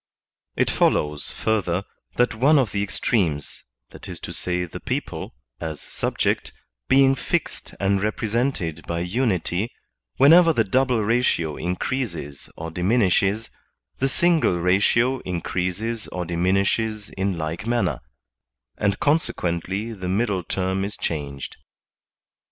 [0.55, 1.83] It follows, further,
[2.15, 6.51] that one of the extremes, viz, the people, as subject,
[6.89, 9.71] being fixed and represented by unity,
[10.17, 13.51] whenever the double ratio increases or diminishes,
[13.99, 17.99] the single ratio increases or dimin ishes in like manner,
[18.79, 21.57] and consequently the middle term is changed.